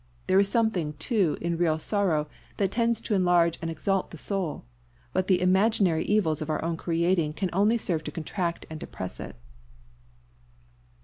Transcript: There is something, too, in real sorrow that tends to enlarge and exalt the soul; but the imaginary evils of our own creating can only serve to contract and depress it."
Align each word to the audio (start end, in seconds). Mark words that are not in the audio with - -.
There 0.25 0.39
is 0.39 0.49
something, 0.49 0.93
too, 0.93 1.37
in 1.41 1.57
real 1.57 1.77
sorrow 1.77 2.27
that 2.57 2.71
tends 2.71 3.01
to 3.01 3.13
enlarge 3.13 3.59
and 3.61 3.69
exalt 3.69 4.09
the 4.09 4.17
soul; 4.17 4.65
but 5.13 5.27
the 5.27 5.39
imaginary 5.39 6.03
evils 6.05 6.41
of 6.41 6.49
our 6.49 6.65
own 6.65 6.75
creating 6.75 7.33
can 7.33 7.51
only 7.53 7.77
serve 7.77 8.03
to 8.05 8.11
contract 8.11 8.65
and 8.67 8.79
depress 8.79 9.19
it." 9.19 9.35